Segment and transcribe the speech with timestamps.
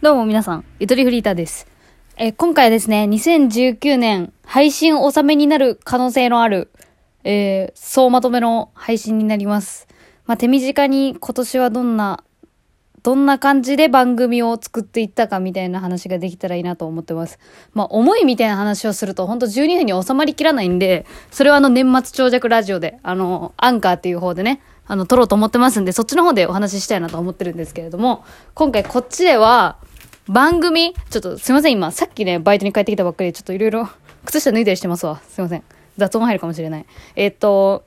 [0.00, 1.66] どうも皆さん、ゆとりフリーターです。
[2.16, 6.70] え今回はですね、2019年配信納めになる可能性のある、
[7.24, 9.88] えー総まとめの配信になります。
[10.24, 12.22] まあ、手短に今年はどんな、
[13.02, 17.40] どんな感じで番組を作っていったかみたいな話ができたらいいなと思ってます。
[17.74, 28.24] まあ、思いみたいな話をすると、ほんと12分に収まりきらないんで、それはあの年末長尺ラジオで、あの、アンカーっていう方でね、あの、撮ろうと思ってますんで、そっちの方でお話ししたいなと思ってるんですけれども、
[28.54, 29.76] 今回こっちでは、
[30.28, 33.88] 番組、ちょっとすいません、今、さっきね、バイトに帰ってきたばっかりで、ちょっといろいろ、
[34.26, 35.20] 靴下脱いだりしてますわ。
[35.26, 35.62] すいません。
[35.96, 36.86] 雑音入るかもしれない。
[37.16, 37.84] えっと、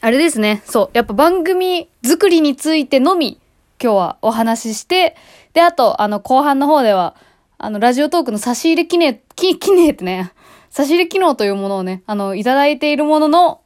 [0.00, 0.62] あれですね。
[0.64, 0.90] そう。
[0.94, 3.38] やっぱ番組作りについてのみ、
[3.82, 5.14] 今日はお話しして、
[5.52, 7.14] で、あと、あの、後半の方では、
[7.58, 10.32] あの、ラジオトークの差し入れ記念、き、記念ってね、
[10.70, 13.60] 差し入れ機能というものをね、あの、いただいているものの、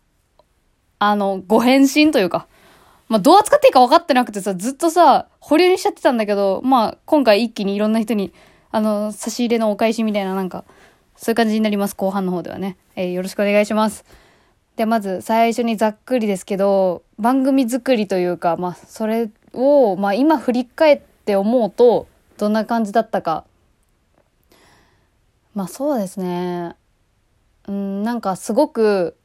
[0.98, 2.48] あの、ご返信というか、
[3.08, 8.32] まあ、どう扱っていいか分かってなくてさ、ずっとさ、保留にしちゃってたんだけど、まあ、今回一気にいろんな人に、
[8.72, 10.64] あの、差し入れのお返しみたいな、なんか、
[11.16, 12.76] そういう感じになります、後半の方ではね。
[12.96, 14.04] えーよろしくお願いします。
[14.74, 22.08] で、まず、最初にざっくりですけど、番組作りというか、まあ、それを、まあ、今振り返って思うと、
[22.38, 23.44] どんな感じだったか。
[25.54, 26.74] まあ、そうですね。
[27.68, 29.16] うん、なんかすごく、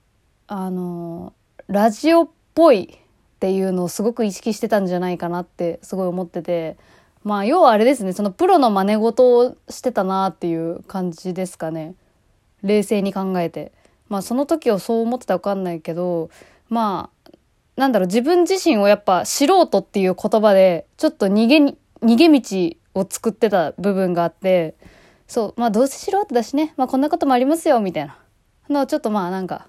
[0.47, 1.33] あの、
[1.67, 3.00] ラジオっぽい
[3.41, 6.77] っていうのをすごく意識してたんじゃないかなってすごい思ってて、
[7.23, 11.95] まあ要はあれですね、そのプロの真似事をしてたなっていう感じですかね。
[12.61, 13.71] 冷静に考えて。
[14.09, 16.29] まあその時をそう思ってたらわかんないけど、
[16.69, 17.31] まあ、
[17.77, 24.75] なんだろう、自分自身をやっぱ素人っていう言葉で、ちょっと逃げに、逃げ道を作ってた部分があって、
[25.27, 28.19] そう、まあどうせ素人だしね、まあこんなこともありますよ、みたいな。
[28.69, 29.65] のをちょっとまあなんか、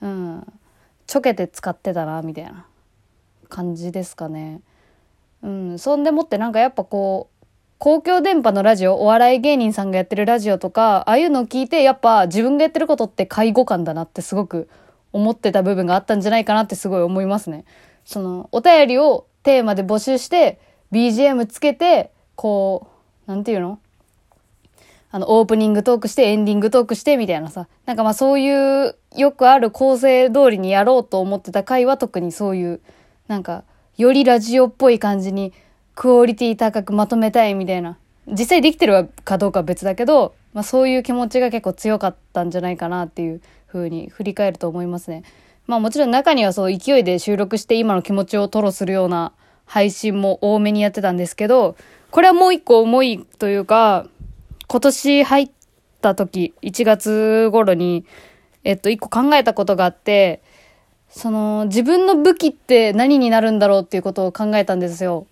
[0.00, 0.52] うん、
[1.06, 2.66] ちょけて使ってたな、みたいな
[3.54, 4.60] 感じですかね。
[5.42, 7.46] うん、そんでもってなんかやっぱこう、
[7.78, 14.68] 公共電波のラジオ、お笑い芸人さんがやってるラジオとか、ああいうのを聞いて、やっぱ自分がやってることって介護官だなってすごく
[15.12, 17.64] 思ってた部分があったんじゃないかなってすごい思いますね。
[18.04, 20.58] その、お便りをテーマで募集して、
[20.92, 22.88] BGM つけて、こ
[23.26, 23.78] う、なんていうの？
[25.10, 27.68] あの、オープニングトークして、エンディングトークして、みたいなさ。
[27.86, 32.80] なんかまあそういう、よくある構成通りにやろうと思ってた回は特にそういう、
[33.28, 33.64] なんか、
[33.96, 35.52] よりラジオっぽい感じに、
[35.94, 37.96] クオリティ高くまとめたいみたいな。
[38.26, 45.22] 実際できてるかどうかは別だけど、まあそういう気持ちが結構強かったんじゃないかなっていう風に振り返ると思いますね。
[45.66, 49.32] まあもちろん中にはそう勢いで収録して今の気持ちを吐露するような
[49.64, 51.76] 配信も多めにやってたんですけど、
[52.10, 54.06] これはもう一個重いというか、
[54.68, 55.50] 今年入っ
[56.00, 58.04] た時、1月頃に、
[58.62, 60.42] えっと、一個考えたことがあって、
[61.16, 65.28] その、自分の武器って何になるんだろうっていうことを考えたんですよ。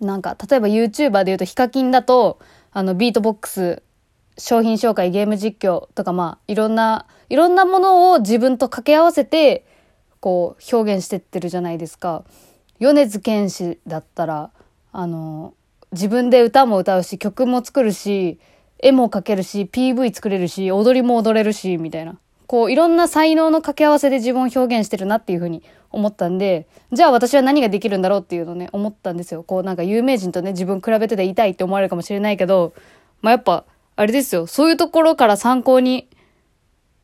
[0.00, 2.38] なんか、例えば YouTuber で言うと、ヒカキンだと、
[2.70, 3.82] あの、ビートボックス、
[4.38, 9.66] 商品紹介、ゲーム実況とか、まあ、いろんな、いろんなものを自分と掛け合わせて、
[10.20, 12.22] こう、表現してってるじゃないですか。
[12.78, 14.50] 米津玄師だったら、
[14.92, 15.54] あの、
[15.90, 18.38] 自分で歌も歌うし、曲も作るし、
[18.78, 22.20] 絵も描けるし、PV 作れるし、踊りも踊れるし、みたいな。
[22.46, 29.42] こう、いろんな才能の掛け合わせで自分を表現してるなっていうふうに思ったんで、じゃあ私は何ができるんだろうっていうのね、思ったんですよ。
[29.42, 32.74] こう、なんか有名人とね、自分比べてて痛いって思われるかもしれないけど、
[33.20, 33.64] まあ、やっぱ、
[33.96, 34.46] あれですよ。
[34.46, 36.08] そういうところから参考に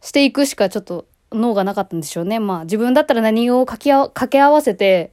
[0.00, 2.38] していくしかちょっと脳がなかったんでしょうね。
[2.38, 5.12] まあ、自分だったら何を掛け掛け合わせて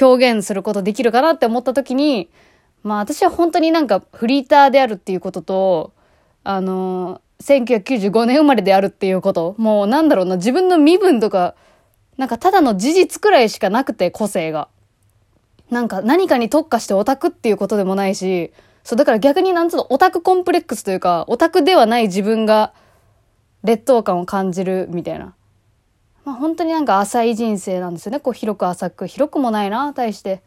[0.00, 2.30] 表現することできるかなって思った時に、
[2.82, 5.92] まあ私は本当になんかフリーターであるっていうことと、
[6.44, 11.54] あの1995年生まれであるっていうこと、もうなんだろうな、自分の身分とか、
[12.18, 14.68] なんかただの事実くらいしかなくて、個性が。
[15.70, 18.52] なんか何かに特化してオタクっていうことでもないし、
[18.84, 22.74] そう、だから逆になんつうの、オタクコンプレックスというか、オタクではない自分が
[23.64, 25.34] 劣等感を感じるみたいな。
[26.24, 28.20] まあ本当になんか浅い人生なんですよね。
[28.20, 29.06] こう広く浅く。
[29.06, 30.42] 広くもないな、対して。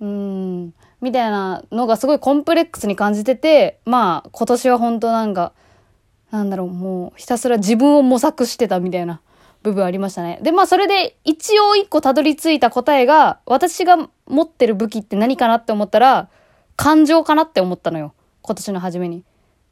[0.00, 5.52] うーん、みたいなのがすごいコンプレックスに感じてて、まあ今年は本当なんか、
[6.30, 9.20] なんだろう、もうひたすら自分を模索してたみたいな
[9.62, 10.38] 部分ありましたね。
[10.42, 13.96] で、まあそれで一応一個たどり着いた答えが、私が
[14.26, 16.28] 持ってる武器って何かなって思ったら、
[16.76, 18.12] 感情かなって思ったのよ。
[18.42, 19.24] 今年の初めに。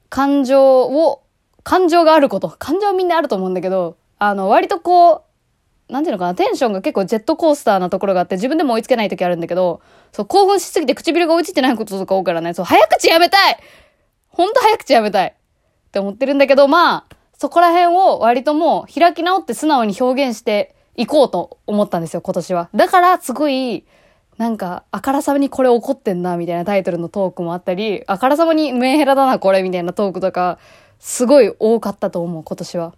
[0.08, 1.22] 感情を、
[1.62, 2.48] 感情があること。
[2.58, 5.24] 感情はみんなあると思うんだけど、あの、割とこ
[5.88, 13.58] う、なんていうのかな、テンションが結構ジェットコースターなところがあって、自分でも追いつけない時あるんだけど、そう、興奮しすぎて唇が追いついてないこととか多いからね、そう、早口やめたい
[14.28, 15.34] ほんと早口やめたい
[15.94, 22.68] って思ってるんだけど、まあ、そこら辺を割ともう開き直って素直に表現していこうと思ったんですよ、今年は。
[22.74, 23.84] だから、すごい、
[24.36, 30.58] なんか、あからさまにこれ怒ってんな、みたいなタイトルのトークもあったり、あからさまにメンヘラだな、これ、みたいなトークとか、
[30.98, 32.94] すごい多かったと思う、今年は。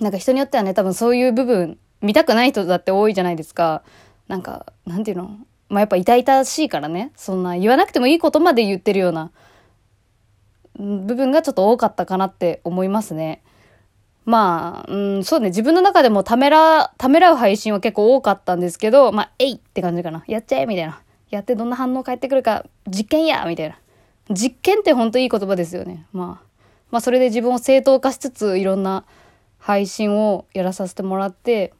[0.00, 3.82] なんか人によってはね、多分そういう部分、見たくない人だって多いじゃないですか。
[4.28, 5.30] なんか、なんていうの？
[5.70, 7.12] まあ、やっぱ痛々しいからね。
[7.16, 9.30] そんな言わなくてもいいことまで言ってるような
[10.78, 13.42] 部分がちょっと多かったかなって思いますね。
[14.24, 20.24] まあ、うん、そうね、自分の中でもためら、ためらう配信は結構多かったんですけど、まあ、えいって感じかな。
[20.26, 21.00] やっちゃえみたいな。
[21.30, 23.78] やってどんな反応返ってくるか、実験やみたいな。
[24.30, 26.06] 実験ってほんといい言葉ですよね。
[26.12, 26.46] まあ、
[26.90, 29.04] まあ、それで自分を正当化しつつ、いろんな
[29.58, 31.74] 配信をやらさせてもらって、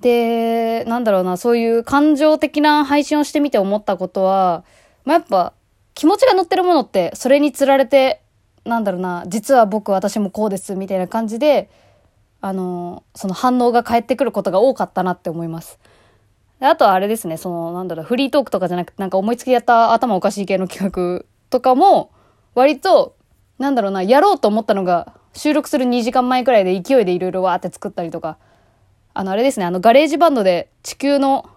[0.00, 4.64] で、なんだろうな、そういう感情的な配信をしてみて思ったことは、
[5.04, 5.52] まあ、やっぱ、
[5.94, 8.22] 気持ちが乗ってるものって、それにつられて
[8.64, 11.70] なんだろうな、実は僕私もこうです、みたいな感じで、
[12.40, 15.78] あの、その反応が返ってくることが多かったなって思います。
[16.60, 22.10] あとはあれですね、その、なんだろう、フリートークとかじゃなくて、なんか思いつきでやった頭おかしい系の企画とかも、
[22.54, 23.16] 割と、
[23.58, 28.36] なんだろうな、やろうと思ったのが、収録する2時間前くらいで勢いでいろいろわーって作ったりとか、
[29.14, 31.48] あの、あれですね、あの、 GarageBand で地球の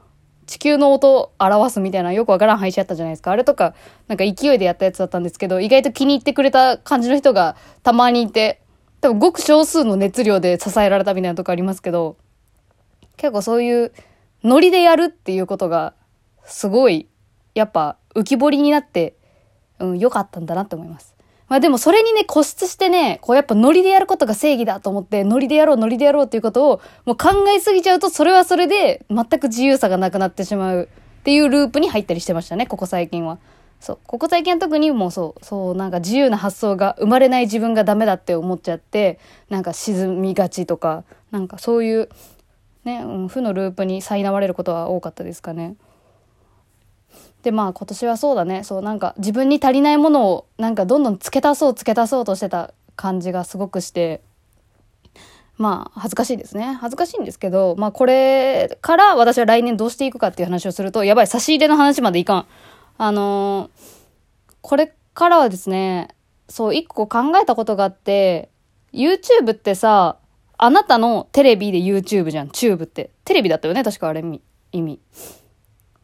[0.46, 3.32] 地球の音を表すみたいなよくわからん配信あったじゃないですか。
[3.32, 3.76] あれとか、
[4.08, 8.62] なんか勢いでやったやつだったんですけど、意外と気に入ってくれた感じの人がたまにいて、
[9.02, 12.18] 多分ごく少数の熱量で支えられたみたいなとこありますけど、
[13.18, 13.94] 結構そういう
[14.44, 15.94] ノリでやるっていうことが、
[16.46, 17.08] すごい、
[17.54, 19.16] やっぱ浮き彫りになって、
[19.80, 21.13] うん、良かったんだなって思います。
[21.50, 30.90] まあでもそれにね、固執してね、こうやっぱノリでやることが正義だと思って、ノリでやろう、ノリでやろうっていうことを、もう考えすぎちゃうと、それはそれで、全く自由さがなくなってしまう
[31.22, 33.38] っていうループに入ったりしてましたね、ここ最近は。
[33.80, 34.00] そう。
[34.08, 39.20] ここ最近は特にもうそう、そう、なんか自由な発想が生まれない自分がダメだって思っちゃって、
[39.50, 42.10] なんか沈みがちとか、なんかそういう、
[42.86, 45.76] ね、うん、負のループに苛まれることは多かったですかね。
[47.44, 48.64] でまあ今年はそうだね。
[48.64, 54.22] そうなんか自分に足りないものをなんかどんどん付け足そう付け足そうとしてた感じがすごくして。
[55.56, 56.78] まあ恥ずかしいですね。
[56.82, 62.46] 恥ずかしいんですけどまあこれから私は来年どうしていくかっていう話をするとやばい差し入れの話までいかん。
[62.98, 66.10] あのー、これからはですね
[66.50, 68.50] そう一個考えたことがあって
[68.94, 70.18] YouTube ってさ
[70.58, 72.50] あなたのテレビで YouTube じゃん。
[72.50, 73.12] チューブって。
[73.24, 74.24] テレビだったよね確かあれ
[74.72, 75.00] 意味。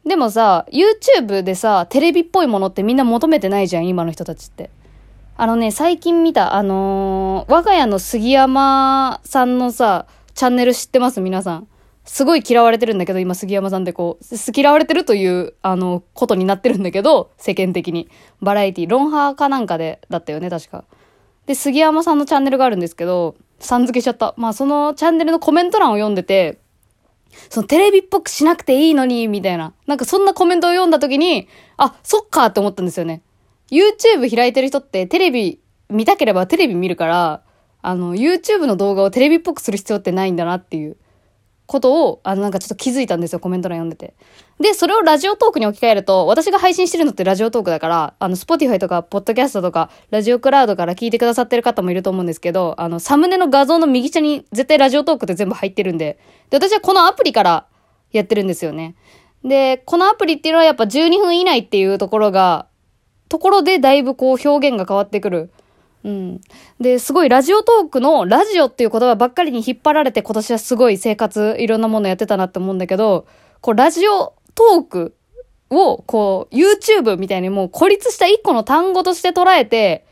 [0.05, 4.69] でもさ、YouTube でさ、テレビっぽいものってみんな求めてないじゃん、今の人たちって。
[5.37, 11.21] あのね、最近見た、あのー、我が家の杉山さんのさ、チャンネル知ってます？
[11.21, 11.67] 皆さん。
[12.05, 14.25] すごい嫌われてるんだけど、今杉山さんでこう、
[14.55, 18.09] 嫌われてるという、あの、ことになってるんだけど、世間的に。
[18.41, 20.85] バラエティ、ロンハーかなんかで、だったよね、確か。
[21.45, 24.33] で、杉山さんのチャンネルがあるんですけど、さん付けしちゃった。
[24.37, 26.57] まあ、そのチャンネルのコメント欄を読んでて、
[27.49, 29.73] そのテレビっぽくしなくていいのに、みたいな。
[29.87, 31.47] なんかそんなコメントを読んだ時に、
[31.77, 33.21] あ、そっかって思ったんですよね。
[33.71, 35.59] YouTube 開いてる人ってテレビ
[35.89, 37.43] 見たければテレビ見るから、
[37.81, 40.97] あの、YouTube の動画をテレビっぽくする必要ってないんだなっていう。
[41.69, 44.15] ことを、あの、なんかちょっと気づいたんですよ、コメント欄読んでて。
[44.59, 56.17] で、それをラジオトークに置き換えると、私が配信してるのってラジオトークだから、あの、 Spotify とか、ポッドキャストとか、ラジオクラウドから聞いてくださってる方もいると思うんですけど、あの、サムネの画像の右下に絶対ラジオトークって全部入ってるんで、
[56.49, 57.67] で、私はこのアプリから
[58.11, 58.95] やってるんですよね。
[59.43, 62.65] で、このアプリっていうのはやっぱ12分以内っていうところが、
[63.29, 65.51] ところでだいぶこう表現が変わってくる。
[66.03, 66.41] うん。
[66.79, 73.27] で、すごいラジオトークのラジオっていう言葉ばっかりに引っ張られて今年はすごい生活いろんなものやってたなって思うんだけど、
[73.61, 75.15] こうラジオトーク
[75.69, 80.05] をこう YouTube みたいにもう孤立した一個の単語として捉えて、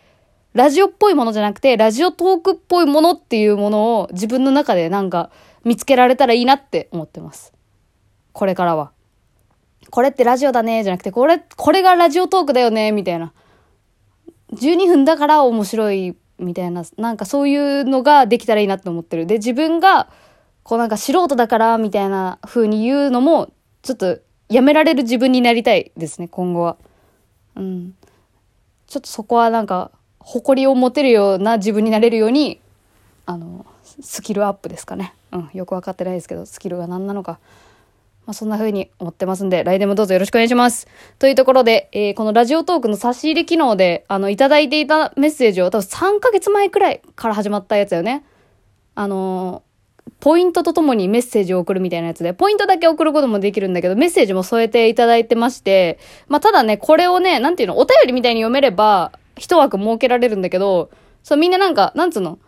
[0.54, 5.30] ラジオっぽいものじゃなくて、ラジオトークっぽいものっていうものを自分の中でなんか
[5.64, 7.54] 見つけられたらいいなって思ってます。
[8.34, 8.92] これからは。
[9.90, 13.34] これってラジオだね、じゃなくて、これ、これがラジオトークだよね、みたいな。
[14.54, 19.26] 12分だから面白いみたいな、なんかそういうのができたらいいなって思ってる。
[19.26, 20.10] で、自分が、
[20.64, 23.52] こうなんか素人だからみたいな風に言うのも、
[23.82, 26.78] ちょっとやめられる自分になりたいですね、今後は。
[27.56, 27.96] うん。
[28.88, 32.60] ちょっとそこはなんか、誇りを持てるような自分になれるように、
[33.26, 35.14] あの、スキルアップですかね。
[35.32, 37.40] うん、よくわかってないですけど、スキルが何なのか。
[38.28, 40.86] まあ、そんな風に思ってますんで、来年もどうぞよろしくお願いします。
[41.18, 48.26] というところで、えー、このラジオトークの差し入れ機能で、あの、いただいていたメッセージを多分3ヶ月前くらいから始まったやつだよね。
[48.96, 60.90] あのー、ポイントとともにメッセージを送るみたいなやつで、ポイントだけ送ることもできるんだけど、メッセージも添えていただいてまして、まあ、ただね、これをね、なんていうの、お便りみたいに読めれば、一枠設けられるんだけど、
[61.24, 62.40] そう、みんななんか、なんつうの、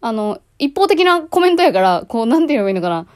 [0.00, 3.06] あの、一方的なコメントやから、こう、なんて言えばいいのかな。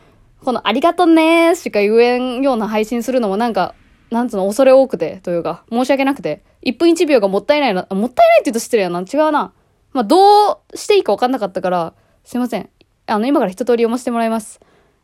[0.44, 3.74] このありがとねーしか言えんような配信するのもなんか、
[4.10, 6.42] なんつうの、恐れ多くて、というか、申し訳なくて。
[6.62, 9.00] 1分1秒がもったいないな、もったいないって言うと失礼やな。
[9.00, 9.52] 違うな。
[9.92, 11.94] まあ、どうしていいか分かんなかったから、
[12.24, 12.68] すいません。
[13.06, 14.60] あの、今から一通り読ませてもらいます。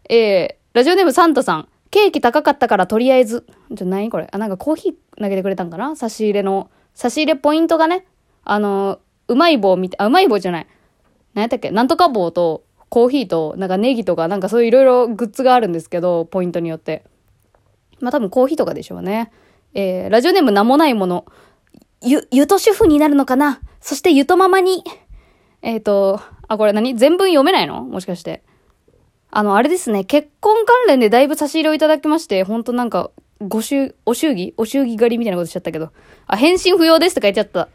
[0.08, 1.68] えー、ラジオネームサンタさん。
[1.90, 3.46] ケーキ高かったからとりあえず。
[3.70, 4.28] じゃ、何これ？
[4.30, 5.94] あ、なんかコーヒー投げてくれたんかな？
[5.96, 6.68] 差し入れの。
[6.94, 8.06] 差し入れポイントがね、
[8.44, 10.66] あの、うまい棒みたい、あ、うまい棒じゃない。
[11.34, 11.70] 何やったっけ？
[11.70, 12.64] なんとか棒と、
[12.96, 17.04] コーヒーと、なんかネギとか、なんかそういういろいろグッズがあるんですけど、ポイントによって。
[18.00, 19.30] まあ多分コーヒーとかでしょうね。
[19.74, 21.26] えー、ラジオネーム名もないもの。
[22.00, 23.60] ゆ、ゆと主婦になるのかな？
[23.82, 24.82] そしてゆとママに。
[25.60, 26.96] えっ、ー、と、あ、これ何？
[26.96, 27.82] 全文読めないの？
[27.82, 28.42] もしかして。
[29.30, 33.10] あの、あれですね、結婚関連でだいぶ差し入れをいただきまして、ほんとなんか、
[33.46, 34.54] ご祝、お祝儀？
[34.56, 35.90] お祝儀狩りみたいなことしちゃったけど。
[36.26, 37.68] あ、返信不要ですって書いちゃった。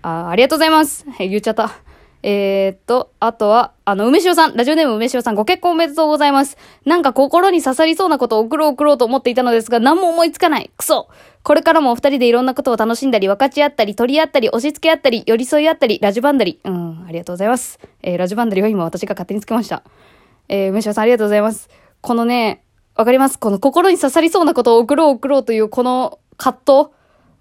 [0.00, 1.04] あ、ありがとうございます。
[1.18, 1.72] 言っちゃった。
[2.28, 6.58] えー、っと、あとは、あの、梅塩さん、ラジオネーム梅塩さん、ご結婚おめでとうございます。
[6.84, 10.68] なんか心に刺さりそうなことを送ろう送ろうと思っていたのですが、何も思いつかない。
[10.76, 11.08] クソ
[11.44, 16.58] これからもお二人でいろんなことを楽しんだり、分かち合ったり、取り合ったり、押し付け合ったり、寄り添い合ったり、ラジバンダリ。
[16.64, 17.78] うん、ありがとうございます。
[18.02, 19.84] えー、ラジバンダリは今私が勝手につけました。
[20.48, 21.70] えー、梅塩さんありがとうございます。
[22.00, 22.64] このね、
[22.96, 23.38] わかります？
[23.38, 26.95] この心に刺さりそうなことを送ろう送ろうというこの葛藤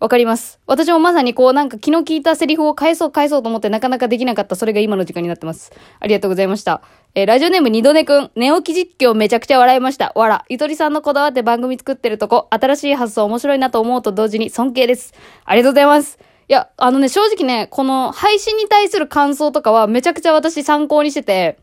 [0.06, 0.60] わかります。
[0.68, 5.72] 私もまさにこうなんか気の利いたセリフを返そう返そうと思ってなかなかできなかったそれが今の時間になってます。
[6.00, 6.84] ありがとうございました。
[7.16, 10.12] えー、ラジオネーム二度寝くん、寝起き実況めちゃくちゃ笑いました。
[10.14, 10.46] わら。
[10.48, 15.16] ゆとりさんのこだわって番組作ってるとこ、新しい発想面白いなと思うと同時に尊敬です。
[15.44, 16.20] ありがとうございます。
[16.50, 21.58] いや、あのね、正直ね、この配信に対する感想とかはめちゃくちゃ私参考にしてて、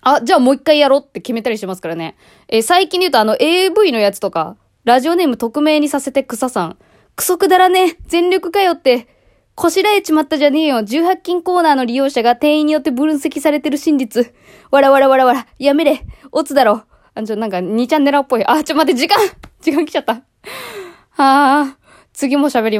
[0.00, 2.16] あ、じゃあもう一回やろうって決めたりしてますからね。
[2.48, 6.78] えー、最近で言うとあの AV のやつとか、ラジオネーム匿名にさせて草さん。
[7.18, 9.08] クソくだらねえ全力かよって。
[9.56, 10.76] こしらえちまったじゃねえよ。
[10.76, 14.32] 18金コーナーの利用者が店員によって分析されてる真実。
[14.70, 15.48] わらわらわらわら。
[15.58, 16.06] やめれ。
[16.30, 16.84] オツだろ。
[17.16, 18.46] あ、ちょ、なんか2チャンネルっぽい。
[18.46, 19.18] あ、ちょ、待って、時間
[19.60, 20.12] 時間来ちゃった。
[20.14, 20.22] は
[21.18, 21.76] あ、
[22.12, 22.76] 次も喋り